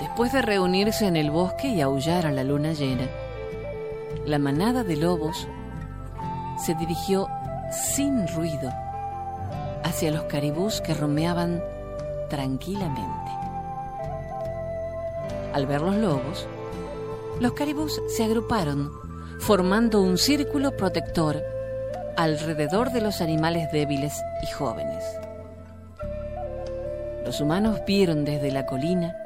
Después 0.00 0.34
de 0.34 0.42
reunirse 0.42 1.06
en 1.06 1.16
el 1.16 1.30
bosque 1.30 1.68
y 1.68 1.80
aullar 1.80 2.26
a 2.26 2.30
la 2.30 2.44
luna 2.44 2.74
llena, 2.74 3.08
la 4.26 4.38
manada 4.38 4.84
de 4.84 4.96
lobos 4.96 5.48
se 6.62 6.74
dirigió 6.74 7.26
sin 7.70 8.28
ruido 8.28 8.70
hacia 9.82 10.10
los 10.10 10.24
caribús 10.24 10.82
que 10.82 10.92
romeaban 10.92 11.62
tranquilamente. 12.28 13.41
Al 15.52 15.66
ver 15.66 15.82
los 15.82 15.96
lobos, 15.96 16.46
los 17.40 17.52
caribús 17.52 18.00
se 18.08 18.24
agruparon 18.24 18.90
formando 19.38 20.00
un 20.00 20.16
círculo 20.16 20.76
protector 20.76 21.42
alrededor 22.16 22.92
de 22.92 23.00
los 23.00 23.20
animales 23.20 23.70
débiles 23.72 24.14
y 24.42 24.46
jóvenes. 24.46 25.04
Los 27.24 27.40
humanos 27.40 27.80
vieron 27.86 28.24
desde 28.24 28.50
la 28.50 28.66
colina 28.66 29.16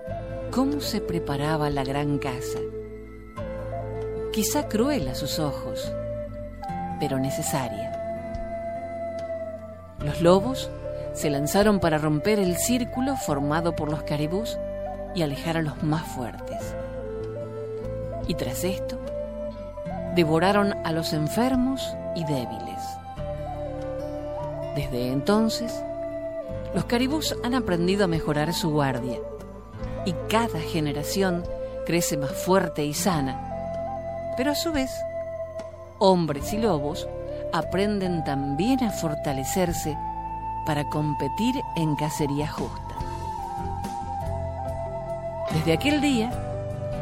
cómo 0.51 0.81
se 0.81 1.01
preparaba 1.01 1.71
la 1.71 1.85
gran 1.85 2.19
caza. 2.19 2.59
Quizá 4.33 4.69
cruel 4.69 5.09
a 5.09 5.15
sus 5.15 5.39
ojos, 5.39 5.93
pero 6.99 7.19
necesaria. 7.19 7.93
Los 10.01 10.21
lobos 10.21 10.71
se 11.15 11.31
lanzaron 11.31 11.81
para 11.81 11.99
romper 11.99 12.39
el 12.39 12.57
círculo 12.57 13.17
formado 13.17 13.77
por 13.77 13.91
los 13.91 14.03
caribús 14.03 14.59
y 15.17 15.23
alejar 15.23 15.57
a 15.57 15.63
los 15.63 15.83
más 15.83 16.07
fuertes. 16.07 16.77
Y 18.29 18.35
tras 18.35 18.63
esto, 18.63 18.99
devoraron 20.15 20.75
a 20.85 20.93
los 20.93 21.13
enfermos 21.13 21.97
y 22.15 22.25
débiles. 22.25 22.81
Desde 24.77 25.11
entonces, 25.11 25.83
los 26.75 26.85
caribús 26.85 27.35
han 27.43 27.55
aprendido 27.55 28.05
a 28.05 28.09
mejorar 28.09 28.53
su 28.53 28.71
guardia 28.71 29.19
y 30.05 30.13
cada 30.29 30.61
generación 30.61 31.45
crece 31.87 32.19
más 32.19 32.33
fuerte 32.33 32.85
y 32.85 32.93
sana. 32.93 34.35
Pero 34.37 34.53
a 34.53 34.55
su 34.55 34.71
vez, 34.71 34.91
hombres 35.99 36.53
y 36.53 36.59
lobos 36.59 37.09
aprenden 37.55 38.23
también 38.25 38.85
a 38.85 38.91
fortalecerse 38.91 39.97
para 40.67 40.89
competir 40.91 41.55
en 41.77 41.97
cacería 41.97 42.49
justa. 42.49 42.86
Desde 45.53 45.73
aquel 45.73 46.01
día, 46.01 46.31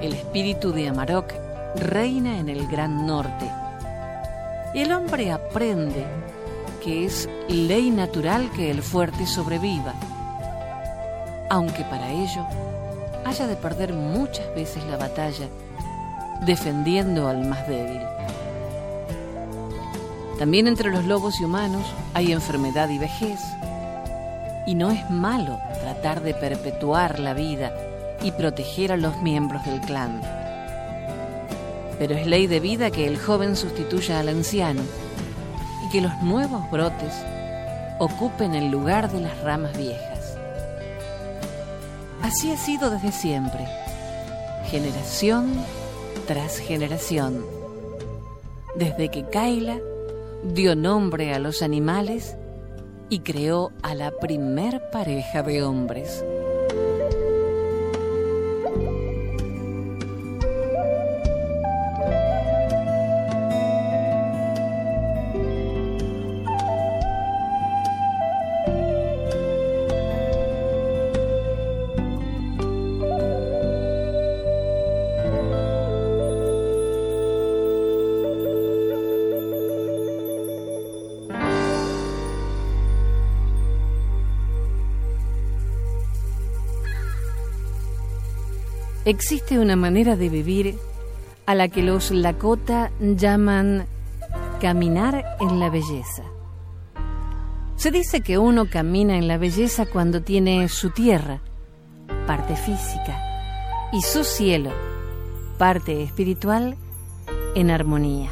el 0.01 0.13
espíritu 0.13 0.73
de 0.73 0.89
Amarok 0.89 1.33
reina 1.77 2.39
en 2.39 2.49
el 2.49 2.67
Gran 2.69 3.07
Norte 3.07 3.51
el 4.75 4.91
hombre 4.91 5.31
aprende 5.31 6.05
que 6.83 7.05
es 7.05 7.29
ley 7.49 7.91
natural 7.91 8.51
que 8.51 8.73
el 8.73 8.83
fuerte 8.83 9.25
sobreviva, 9.25 9.95
aunque 11.49 11.85
para 11.85 12.11
ello 12.11 12.45
haya 13.25 13.47
de 13.47 13.55
perder 13.55 13.93
muchas 13.93 14.53
veces 14.57 14.83
la 14.87 14.97
batalla 14.97 15.47
defendiendo 16.45 17.29
al 17.29 17.47
más 17.47 17.69
débil. 17.69 18.01
También 20.41 20.67
entre 20.67 20.91
los 20.91 21.05
lobos 21.05 21.41
y 21.41 21.45
humanos 21.45 21.87
hay 22.13 22.33
enfermedad 22.33 22.89
y 22.89 22.99
vejez, 22.99 23.41
y 24.67 24.75
no 24.75 24.91
es 24.91 25.09
malo 25.09 25.61
tratar 25.81 26.21
de 26.21 26.35
perpetuar 26.35 27.21
la 27.21 27.33
vida 27.33 27.73
y 28.23 28.33
proteger 28.33 28.93
a 28.93 28.97
los 28.97 29.21
miembros 29.23 29.65
del 29.65 29.81
clan. 29.81 30.21
Pero 31.99 32.15
es 32.15 32.27
ley 32.27 32.47
de 32.47 32.61
vida 32.61 32.91
que 32.91 33.07
el 33.07 33.19
joven 33.19 33.57
sustituya 33.57 34.21
al 34.21 34.29
anciano 34.29 34.83
y 35.87 35.91
que 35.91 36.01
los 36.01 36.17
nuevos 36.23 36.71
brotes 36.71 37.15
ocupen 37.99 38.55
el 38.55 38.71
lugar 38.71 39.11
de 39.11 39.21
las 39.21 39.39
ramas 39.41 39.77
viejas. 39.77 40.37
Así 42.23 42.51
ha 42.51 42.57
sido 42.57 42.91
desde 42.91 43.13
siempre, 43.13 43.67
generación 44.71 45.53
tras 46.27 46.59
generación, 46.59 47.45
desde 48.77 49.11
que 49.11 49.25
Kaila 49.25 49.79
dio 50.43 50.75
nombre 50.75 51.35
a 51.35 51.39
los 51.39 51.63
animales 51.63 52.37
y 53.09 53.21
creó 53.21 53.73
a 53.83 53.95
la 53.95 54.11
primer 54.19 54.91
pareja 54.91 55.43
de 55.43 55.63
hombres. 55.63 56.25
Existe 89.05 89.59
una 89.59 89.77
manera 89.77 90.17
de 90.17 90.31
vivir 90.31 90.79
a 91.45 91.55
la 91.55 91.69
que 91.69 91.83
los 91.83 92.11
Lakota 92.11 92.91
llaman 93.01 93.87
caminar 94.63 95.25
en 95.41 95.61
la 95.61 95.69
belleza. 95.69 96.23
Se 97.77 97.91
dice 97.91 98.23
que 98.23 98.39
uno 98.39 98.65
camina 98.71 99.19
en 99.19 99.29
la 99.29 99.37
belleza 99.37 99.85
cuando 99.85 100.23
tiene 100.23 100.71
su 100.71 100.89
tierra, 100.89 101.41
parte 102.27 102.57
física, 102.57 103.21
y 103.93 104.01
su 104.01 104.25
cielo, 104.25 104.71
parte 105.59 106.03
espiritual, 106.03 106.77
en 107.55 107.71
armonía. 107.71 108.31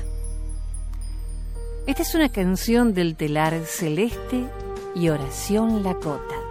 Esta 1.86 2.02
es 2.02 2.14
una 2.14 2.30
canción 2.30 2.94
del 2.94 3.14
telar 3.16 3.60
celeste 3.66 4.46
y 4.94 5.10
oración 5.10 5.82
Lakota. 5.82 6.41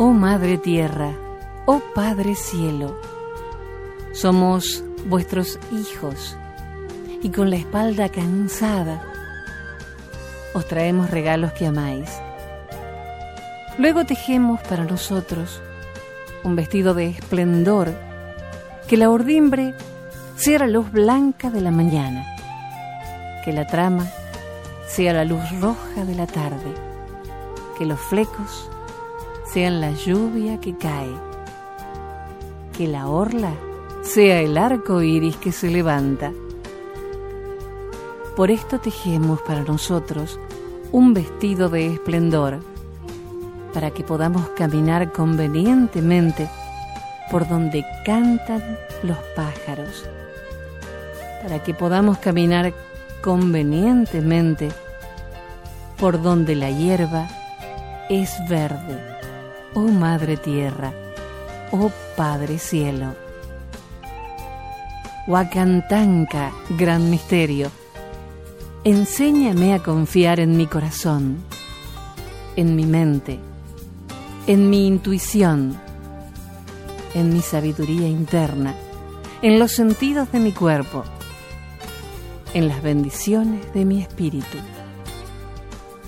Oh 0.00 0.12
Madre 0.12 0.58
Tierra, 0.58 1.10
oh 1.66 1.82
Padre 1.92 2.36
Cielo, 2.36 2.96
somos 4.12 4.84
vuestros 5.08 5.58
hijos 5.72 6.36
y 7.20 7.30
con 7.30 7.50
la 7.50 7.56
espalda 7.56 8.08
cansada 8.08 9.02
os 10.54 10.68
traemos 10.68 11.10
regalos 11.10 11.52
que 11.54 11.66
amáis. 11.66 12.08
Luego 13.76 14.06
tejemos 14.06 14.60
para 14.68 14.84
nosotros 14.84 15.60
un 16.44 16.54
vestido 16.54 16.94
de 16.94 17.08
esplendor, 17.08 17.92
que 18.86 18.96
la 18.96 19.10
ordimbre 19.10 19.74
sea 20.36 20.60
la 20.60 20.68
luz 20.68 20.92
blanca 20.92 21.50
de 21.50 21.60
la 21.60 21.72
mañana, 21.72 22.24
que 23.44 23.52
la 23.52 23.66
trama 23.66 24.06
sea 24.86 25.12
la 25.12 25.24
luz 25.24 25.42
roja 25.60 26.04
de 26.04 26.14
la 26.14 26.28
tarde, 26.28 26.72
que 27.76 27.84
los 27.84 27.98
flecos 27.98 28.70
sean 29.52 29.80
la 29.80 29.92
lluvia 29.92 30.60
que 30.60 30.76
cae, 30.76 31.14
que 32.76 32.86
la 32.86 33.08
orla 33.08 33.52
sea 34.02 34.40
el 34.40 34.58
arco 34.58 35.00
iris 35.02 35.36
que 35.36 35.52
se 35.52 35.70
levanta. 35.70 36.32
Por 38.36 38.50
esto 38.50 38.78
tejemos 38.78 39.40
para 39.42 39.62
nosotros 39.62 40.38
un 40.92 41.14
vestido 41.14 41.70
de 41.70 41.94
esplendor, 41.94 42.60
para 43.72 43.90
que 43.90 44.04
podamos 44.04 44.48
caminar 44.50 45.12
convenientemente 45.12 46.48
por 47.30 47.48
donde 47.48 47.84
cantan 48.04 48.62
los 49.02 49.18
pájaros, 49.34 50.08
para 51.42 51.62
que 51.62 51.72
podamos 51.72 52.18
caminar 52.18 52.74
convenientemente 53.22 54.68
por 55.98 56.20
donde 56.20 56.54
la 56.54 56.70
hierba 56.70 57.28
es 58.08 58.36
verde 58.48 59.17
oh 59.74 59.88
Madre 59.88 60.36
Tierra, 60.36 60.92
oh 61.72 61.90
Padre 62.16 62.58
Cielo. 62.58 63.14
Huacantanca, 65.26 66.52
gran 66.70 67.10
misterio, 67.10 67.70
enséñame 68.84 69.74
a 69.74 69.82
confiar 69.82 70.40
en 70.40 70.56
mi 70.56 70.66
corazón, 70.66 71.38
en 72.56 72.74
mi 72.74 72.86
mente, 72.86 73.38
en 74.46 74.70
mi 74.70 74.86
intuición, 74.86 75.78
en 77.14 77.32
mi 77.32 77.42
sabiduría 77.42 78.08
interna, 78.08 78.74
en 79.42 79.58
los 79.58 79.72
sentidos 79.72 80.32
de 80.32 80.40
mi 80.40 80.52
cuerpo, 80.52 81.04
en 82.54 82.68
las 82.68 82.82
bendiciones 82.82 83.72
de 83.74 83.84
mi 83.84 84.00
espíritu. 84.00 84.56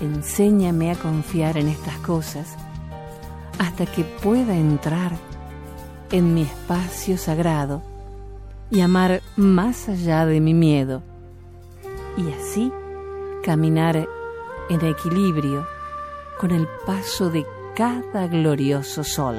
Enséñame 0.01 0.89
a 0.91 0.95
confiar 0.95 1.57
en 1.57 1.67
estas 1.67 1.97
cosas 1.97 2.57
hasta 3.61 3.85
que 3.85 4.03
pueda 4.03 4.55
entrar 4.55 5.11
en 6.11 6.33
mi 6.33 6.41
espacio 6.41 7.15
sagrado 7.15 7.83
y 8.71 8.81
amar 8.81 9.21
más 9.35 9.87
allá 9.87 10.25
de 10.25 10.39
mi 10.39 10.55
miedo 10.55 11.03
y 12.17 12.31
así 12.31 12.73
caminar 13.43 14.07
en 14.67 14.83
equilibrio 14.83 15.67
con 16.39 16.49
el 16.49 16.67
paso 16.87 17.29
de 17.29 17.45
cada 17.75 18.25
glorioso 18.25 19.03
sol. 19.03 19.37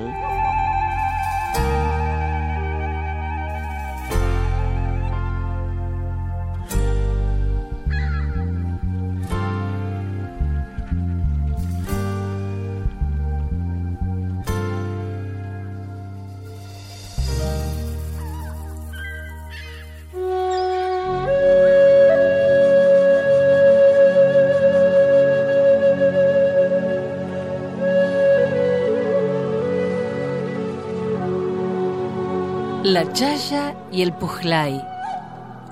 La 33.03 33.13
Chaya 33.13 33.75
y 33.91 34.03
el 34.03 34.13
Pujlay, 34.13 34.81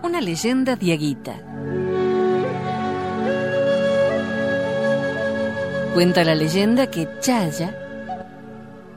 una 0.02 0.20
leyenda 0.20 0.74
diaguita. 0.74 1.36
Cuenta 5.94 6.24
la 6.24 6.34
leyenda 6.34 6.90
que 6.90 7.06
Chaya 7.20 7.72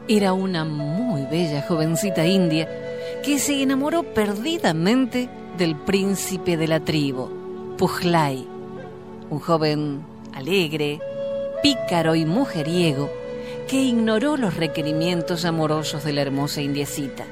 era 0.07 0.33
una 0.33 0.65
muy 0.65 1.27
bella 1.27 1.61
jovencita 1.61 2.25
india 2.25 2.67
que 3.21 3.37
se 3.37 3.61
enamoró 3.61 4.01
perdidamente 4.01 5.29
del 5.59 5.75
príncipe 5.75 6.57
de 6.57 6.67
la 6.67 6.79
tribu, 6.79 7.29
Pujlay, 7.77 8.47
un 9.29 9.39
joven 9.39 10.03
alegre, 10.33 10.99
pícaro 11.61 12.15
y 12.15 12.25
mujeriego 12.25 13.11
que 13.67 13.79
ignoró 13.79 14.37
los 14.37 14.57
requerimientos 14.57 15.45
amorosos 15.45 16.03
de 16.03 16.13
la 16.13 16.21
hermosa 16.21 16.63
indiecita. 16.63 17.25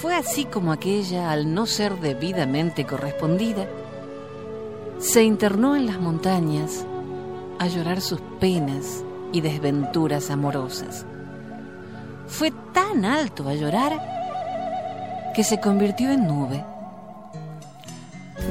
Fue 0.00 0.16
así 0.16 0.46
como 0.46 0.72
aquella, 0.72 1.30
al 1.30 1.52
no 1.52 1.66
ser 1.66 2.00
debidamente 2.00 2.86
correspondida, 2.86 3.66
se 4.98 5.24
internó 5.24 5.76
en 5.76 5.84
las 5.84 6.00
montañas 6.00 6.86
a 7.58 7.66
llorar 7.66 8.00
sus 8.00 8.18
penas 8.40 9.04
y 9.30 9.42
desventuras 9.42 10.30
amorosas. 10.30 11.04
Fue 12.28 12.50
tan 12.72 13.04
alto 13.04 13.46
a 13.46 13.52
llorar 13.52 15.32
que 15.34 15.44
se 15.44 15.60
convirtió 15.60 16.10
en 16.10 16.26
nube. 16.26 16.64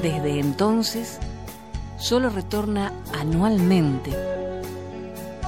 Desde 0.03 0.39
entonces, 0.39 1.17
solo 1.97 2.29
retorna 2.29 2.93
anualmente, 3.19 4.15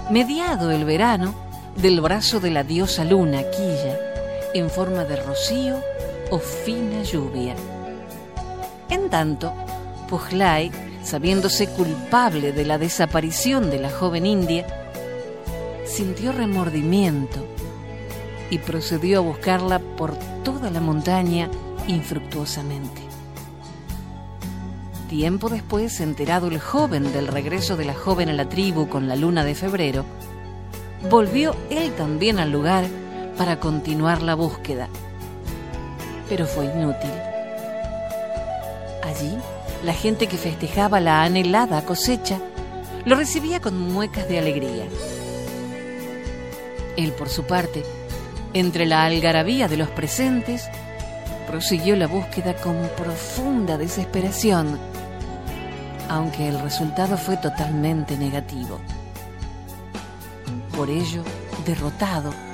mediado 0.10 0.72
el 0.72 0.84
verano, 0.84 1.36
del 1.76 2.02
brazo 2.02 2.40
de 2.40 2.50
la 2.50 2.64
diosa 2.64 3.06
luna, 3.06 3.44
Quilla, 3.52 4.11
en 4.54 4.70
forma 4.70 5.06
de 5.06 5.16
rocío 5.16 5.82
o 6.30 6.40
fina 6.40 7.04
lluvia. 7.04 7.56
En 8.90 9.10
tanto, 9.10 9.54
Pujlay, 10.10 10.72
sabiéndose 11.04 11.68
culpable 11.68 12.52
de 12.52 12.66
la 12.66 12.78
desaparición 12.78 13.70
de 13.70 13.80
la 13.80 13.90
joven 13.90 14.26
india, 14.26 14.66
sintió 15.86 16.32
remordimiento 16.32 17.46
y 18.50 18.60
procedió 18.60 19.20
a 19.20 19.22
buscarla 19.22 19.80
por 19.80 20.16
toda 20.44 20.70
la 20.70 20.82
montaña 20.82 21.50
infructuosamente. 21.88 23.02
Tiempo 25.10 25.50
después, 25.50 26.00
enterado 26.00 26.48
el 26.48 26.60
joven 26.60 27.12
del 27.12 27.28
regreso 27.28 27.76
de 27.76 27.86
la 27.86 27.94
joven 27.94 28.30
a 28.30 28.34
la 28.34 28.48
tribu 28.48 28.88
con 28.88 29.08
la 29.10 29.16
luna 29.16 29.44
de 29.44 29.56
febrero, 29.56 30.06
volvió 31.10 31.56
él 31.70 31.92
también 31.94 32.40
al 32.40 32.52
lugar 32.52 32.86
para 33.42 33.60
continuar 33.60 34.22
la 34.22 34.36
búsqueda 34.36 34.88
pero 36.30 36.46
fue 36.46 36.66
inútil. 36.66 37.10
Allí, 39.04 39.36
la 39.84 39.94
gente 39.94 40.28
que 40.28 40.38
festejaba 40.38 41.00
la 41.00 41.24
anhelada 41.24 41.84
cosecha 41.84 42.38
lo 43.04 43.16
recibía 43.16 43.60
con 43.60 43.80
muecas 43.92 44.30
de 44.30 44.38
alegría. 44.38 44.86
Él, 46.98 47.14
por 47.14 47.30
su 47.30 47.46
parte, 47.46 47.84
entre 48.54 48.86
la 48.86 49.06
algarabía 49.06 49.68
de 49.68 49.78
los 49.78 49.90
presentes, 49.90 50.70
prosiguió 51.48 51.96
la 51.96 52.06
búsqueda 52.06 52.54
con 52.58 52.78
profunda 52.96 53.80
desesperación, 53.80 54.78
aunque 56.10 56.48
el 56.48 56.62
resultado 56.62 57.18
fue 57.18 57.38
totalmente 57.38 58.18
negativo. 58.18 58.80
Por 60.78 60.92
ello, 60.92 61.24
derrotado, 61.66 62.51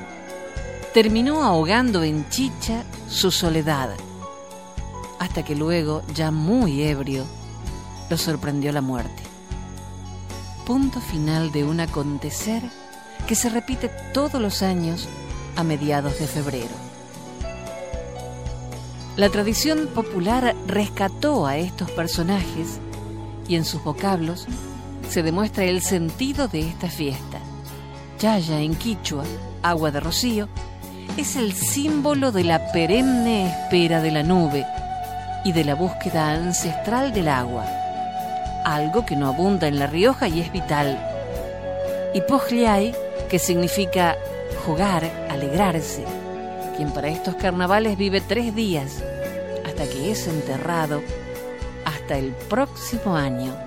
terminó 0.94 1.44
ahogando 1.44 2.04
en 2.04 2.30
chicha 2.30 2.84
su 3.08 3.32
soledad, 3.32 3.90
hasta 5.20 5.44
que 5.44 5.56
luego, 5.56 6.02
ya 6.14 6.32
muy 6.32 6.84
ebrio, 6.84 7.26
lo 8.10 8.18
sorprendió 8.18 8.72
la 8.72 8.82
muerte. 8.82 9.24
Punto 10.66 11.00
final 11.00 11.52
de 11.52 11.64
un 11.64 11.80
acontecer 11.80 12.64
que 13.28 13.36
se 13.36 13.50
repite 13.50 13.90
todos 14.14 14.42
los 14.42 14.62
años 14.62 15.08
a 15.56 15.64
mediados 15.64 16.20
de 16.20 16.28
febrero. 16.28 16.88
La 19.16 19.30
tradición 19.30 19.88
popular 19.88 20.56
rescató 20.68 21.48
a 21.48 21.58
estos 21.58 21.90
personajes 21.92 22.80
y 23.48 23.56
en 23.56 23.66
sus 23.66 23.84
vocablos 23.84 24.46
se 25.10 25.24
demuestra 25.24 25.64
el 25.64 25.82
sentido 25.82 26.48
de 26.48 26.68
esta 26.68 26.90
fiesta. 26.90 27.40
Chaya 28.20 28.62
en 28.62 28.76
quichua, 28.76 29.24
agua 29.64 29.92
de 29.92 30.00
rocío, 30.00 30.48
es 31.18 31.36
el 31.36 31.54
símbolo 31.54 32.32
de 32.32 32.44
la 32.44 32.72
perenne 32.72 33.48
espera 33.48 34.02
de 34.02 34.12
la 34.12 34.22
nube 34.22 34.66
y 35.44 35.52
de 35.52 35.64
la 35.64 35.74
búsqueda 35.74 36.32
ancestral 36.32 37.12
del 37.12 37.28
agua, 37.28 37.66
algo 38.64 39.06
que 39.06 39.16
no 39.16 39.28
abunda 39.28 39.68
en 39.68 39.80
La 39.80 39.88
Rioja 39.88 40.28
y 40.28 40.42
es 40.42 40.52
vital. 40.52 41.00
Y 42.14 42.22
Pojliay, 42.22 42.94
que 43.30 43.40
significa 43.40 44.16
jugar, 44.66 45.10
alegrarse, 45.30 46.06
quien 46.76 46.92
para 46.92 47.10
estos 47.10 47.36
carnavales 47.36 47.98
vive 47.98 48.22
tres 48.22 48.54
días 48.54 49.04
hasta 49.66 49.86
que 49.86 50.12
es 50.12 50.28
enterrado 50.28 51.02
hasta 51.86 52.18
el 52.18 52.32
próximo 52.48 53.16
año. 53.16 53.67